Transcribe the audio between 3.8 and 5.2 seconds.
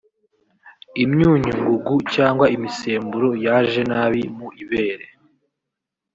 nabi mu ibere